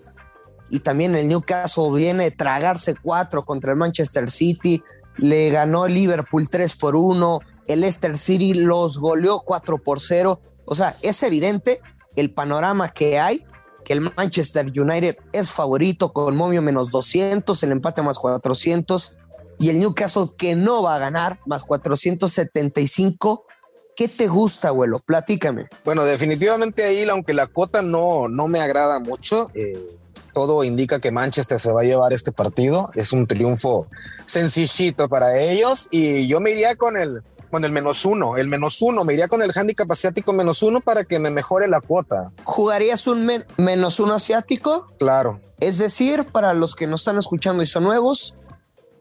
Y 0.69 0.79
también 0.79 1.15
el 1.15 1.27
Newcastle 1.27 1.91
viene 1.93 2.25
a 2.25 2.31
tragarse 2.31 2.95
cuatro 2.99 3.45
contra 3.45 3.71
el 3.71 3.77
Manchester 3.77 4.31
City 4.31 4.81
le 5.17 5.49
ganó 5.49 5.87
Liverpool 5.87 6.49
3 6.49 6.75
por 6.75 6.95
1, 6.95 7.39
el 7.67 7.81
Leicester 7.81 8.17
City 8.17 8.53
los 8.53 8.99
goleó 8.99 9.39
4 9.39 9.77
por 9.77 9.99
0. 9.99 10.39
O 10.65 10.75
sea, 10.75 10.95
es 11.01 11.23
evidente 11.23 11.81
el 12.15 12.31
panorama 12.31 12.89
que 12.89 13.19
hay, 13.19 13.45
que 13.83 13.93
el 13.93 14.01
Manchester 14.01 14.65
United 14.65 15.17
es 15.33 15.51
favorito 15.51 16.13
con 16.13 16.35
momio 16.35 16.61
menos 16.61 16.89
200, 16.91 17.61
el 17.63 17.71
empate 17.71 18.01
más 18.01 18.19
400 18.19 19.17
y 19.59 19.69
el 19.69 19.79
Newcastle 19.79 20.29
que 20.37 20.55
no 20.55 20.83
va 20.83 20.95
a 20.95 20.99
ganar 20.99 21.39
más 21.45 21.63
475. 21.63 23.45
¿Qué 23.95 24.07
te 24.07 24.27
gusta, 24.27 24.69
abuelo? 24.69 24.99
Platícame. 25.05 25.67
Bueno, 25.85 26.03
definitivamente 26.03 26.83
ahí, 26.83 27.07
aunque 27.09 27.33
la 27.33 27.47
cuota 27.47 27.81
no, 27.81 28.27
no 28.27 28.47
me 28.47 28.59
agrada 28.59 28.99
mucho, 28.99 29.51
eh, 29.53 29.77
todo 30.33 30.63
indica 30.63 30.99
que 30.99 31.11
Manchester 31.11 31.59
se 31.59 31.71
va 31.71 31.81
a 31.81 31.85
llevar 31.85 32.13
este 32.13 32.31
partido. 32.31 32.91
Es 32.95 33.13
un 33.13 33.27
triunfo 33.27 33.87
sencillito 34.25 35.09
para 35.09 35.39
ellos 35.39 35.87
y 35.91 36.27
yo 36.27 36.39
me 36.39 36.51
iría 36.51 36.75
con 36.75 36.97
el 36.97 37.23
con 37.53 37.65
el 37.65 37.71
menos 37.71 38.03
uno, 38.03 38.35
el 38.37 38.47
menos 38.47 38.81
uno, 38.81 39.03
me 39.03 39.13
iría 39.13 39.27
con 39.27 39.43
el 39.43 39.51
handicap 39.55 39.91
asiático 39.91 40.33
menos 40.33 40.63
uno 40.63 40.81
para 40.81 41.03
que 41.03 41.19
me 41.19 41.29
mejore 41.29 41.67
la 41.67 41.81
cuota. 41.81 42.31
¿Jugarías 42.45 43.05
un 43.05 43.29
menos 43.57 43.99
uno 43.99 44.15
asiático? 44.15 44.87
Claro. 44.97 45.39
Es 45.59 45.77
decir, 45.77 46.25
para 46.31 46.55
los 46.55 46.73
que 46.73 46.87
no 46.87 46.95
están 46.95 47.19
escuchando 47.19 47.61
y 47.61 47.67
son 47.67 47.83
nuevos, 47.83 48.37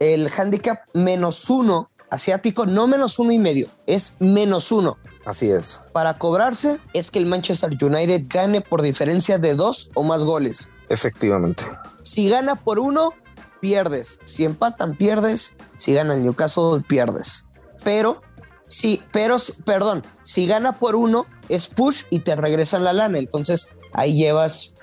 el 0.01 0.29
handicap 0.37 0.81
menos 0.93 1.49
uno 1.49 1.89
asiático, 2.11 2.67
no 2.67 2.87
menos 2.87 3.19
uno 3.19 3.33
y 3.33 3.39
medio, 3.39 3.69
es 3.87 4.19
menos 4.21 4.71
uno. 4.71 4.99
Así 5.25 5.51
es. 5.51 5.83
Para 5.93 6.19
cobrarse 6.19 6.79
es 6.93 7.11
que 7.11 7.21
el 7.21 7.27
Manchester 7.27 7.71
United 7.81 8.25
gane 8.29 8.61
por 8.61 8.83
diferencia 8.83 9.39
de 9.39 9.55
dos 9.55 9.91
o 9.95 10.03
más 10.03 10.25
goles. 10.25 10.69
Efectivamente. 10.93 11.65
Si 12.03 12.29
gana 12.29 12.55
por 12.55 12.79
uno, 12.79 13.15
pierdes. 13.61 14.19
Si 14.25 14.45
empatan, 14.45 14.95
pierdes. 14.95 15.57
Si 15.79 15.95
gana 15.95 16.15
el 16.15 16.23
Newcastle, 16.23 16.85
pierdes. 16.87 17.47
Pero, 17.83 18.21
sí, 18.67 19.03
pero, 19.11 19.39
perdón, 19.65 20.05
si 20.23 20.47
gana 20.47 20.79
por 20.79 20.95
uno, 20.95 21.25
es 21.49 21.69
push 21.69 22.03
y 22.11 22.19
te 22.19 22.37
regresan 22.37 22.85
la 22.85 22.93
lana. 22.93 23.19
Entonces 23.19 23.73
ahí 23.95 24.19
llevas, 24.19 24.75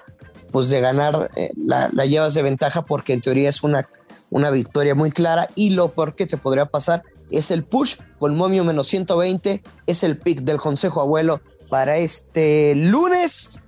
pues 0.51 0.69
de 0.69 0.81
ganar, 0.81 1.29
eh, 1.35 1.51
la, 1.55 1.89
llevas 2.05 2.33
de 2.33 2.41
ventaja 2.41 2.81
porque 2.87 3.13
en 3.13 3.21
teoría 3.21 3.49
es 3.49 3.61
una, 3.61 3.87
una 4.31 4.49
victoria 4.49 4.95
muy 4.95 5.11
clara. 5.11 5.47
Y 5.53 5.75
lo 5.75 5.93
peor 5.93 6.15
que 6.15 6.25
te 6.25 6.37
podría 6.37 6.65
pasar 6.65 7.03
es 7.29 7.51
el 7.51 7.63
push 7.63 7.99
con 8.17 8.35
momio 8.35 8.63
menos 8.63 8.87
120. 8.87 9.61
Es 9.85 10.03
el 10.03 10.17
pick 10.17 10.39
del 10.39 10.57
Consejo 10.57 11.01
Abuelo 11.01 11.39
para 11.69 11.97
este 11.97 12.73
lunes 12.73 13.63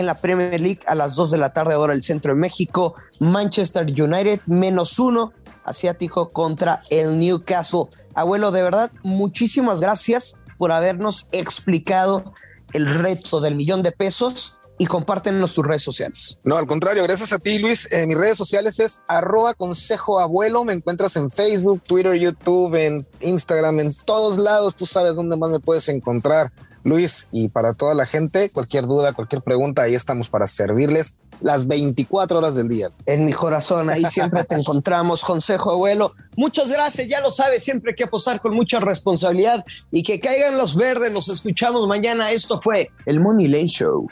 en 0.00 0.06
la 0.06 0.20
Premier 0.20 0.60
League 0.60 0.80
a 0.86 0.94
las 0.94 1.14
2 1.14 1.30
de 1.30 1.38
la 1.38 1.52
tarde, 1.52 1.74
ahora 1.74 1.94
el 1.94 2.02
centro 2.02 2.34
de 2.34 2.40
México. 2.40 2.94
Manchester 3.20 3.84
United 3.84 4.40
menos 4.46 4.98
uno 4.98 5.32
asiático 5.64 6.30
contra 6.30 6.82
el 6.90 7.18
Newcastle. 7.18 7.84
Abuelo, 8.14 8.50
de 8.50 8.62
verdad, 8.62 8.90
muchísimas 9.02 9.80
gracias 9.80 10.36
por 10.58 10.72
habernos 10.72 11.28
explicado 11.32 12.32
el 12.72 12.92
reto 12.92 13.40
del 13.40 13.54
millón 13.54 13.82
de 13.82 13.92
pesos 13.92 14.60
y 14.78 14.86
compártenos 14.86 15.52
tus 15.52 15.66
redes 15.66 15.82
sociales. 15.82 16.38
No, 16.42 16.56
al 16.56 16.66
contrario, 16.66 17.02
gracias 17.02 17.34
a 17.34 17.38
ti, 17.38 17.58
Luis. 17.58 17.92
En 17.92 18.08
mis 18.08 18.16
redes 18.16 18.38
sociales 18.38 18.80
es 18.80 19.00
arroba 19.08 19.52
consejo 19.52 20.20
abuelo. 20.20 20.64
Me 20.64 20.72
encuentras 20.72 21.16
en 21.16 21.30
Facebook, 21.30 21.82
Twitter, 21.82 22.14
YouTube, 22.14 22.74
en 22.76 23.06
Instagram, 23.20 23.80
en 23.80 23.90
todos 24.06 24.38
lados. 24.38 24.74
Tú 24.74 24.86
sabes 24.86 25.16
dónde 25.16 25.36
más 25.36 25.50
me 25.50 25.60
puedes 25.60 25.86
encontrar. 25.90 26.50
Luis, 26.84 27.28
y 27.30 27.48
para 27.48 27.74
toda 27.74 27.94
la 27.94 28.06
gente, 28.06 28.50
cualquier 28.50 28.86
duda, 28.86 29.12
cualquier 29.12 29.42
pregunta, 29.42 29.82
ahí 29.82 29.94
estamos 29.94 30.30
para 30.30 30.46
servirles 30.46 31.16
las 31.40 31.66
24 31.66 32.38
horas 32.38 32.54
del 32.54 32.68
día. 32.68 32.90
En 33.06 33.24
mi 33.24 33.32
corazón, 33.32 33.90
ahí 33.90 34.04
siempre 34.04 34.44
te 34.44 34.54
encontramos, 34.58 35.22
consejo 35.22 35.72
abuelo. 35.72 36.14
Muchas 36.36 36.70
gracias, 36.70 37.08
ya 37.08 37.20
lo 37.20 37.30
sabes, 37.30 37.64
siempre 37.64 37.92
hay 37.92 37.96
que 37.96 38.04
apostar 38.04 38.40
con 38.40 38.54
mucha 38.54 38.80
responsabilidad 38.80 39.64
y 39.90 40.02
que 40.02 40.20
caigan 40.20 40.58
los 40.58 40.76
verdes. 40.76 41.12
Nos 41.12 41.28
escuchamos 41.28 41.86
mañana. 41.86 42.30
Esto 42.30 42.60
fue 42.60 42.90
el 43.06 43.20
Money 43.20 43.48
Lane 43.48 43.68
Show. 43.68 44.06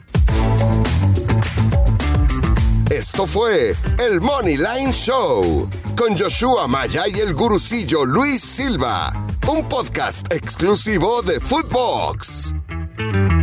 Esto 2.91 3.27
fue 3.27 3.75
el 3.99 4.21
Money 4.21 4.57
Line 4.57 4.93
Show 4.93 5.69
con 5.95 6.19
Joshua 6.19 6.67
Maya 6.67 7.03
y 7.07 7.21
el 7.21 7.35
gurucillo 7.35 8.07
Luis 8.07 8.41
Silva 8.41 9.13
un 9.49 9.67
podcast 9.67 10.31
exclusivo 10.31 11.23
de 11.23 11.41
Footbox. 11.41 12.55
Thank 12.99 13.33
you. 13.33 13.38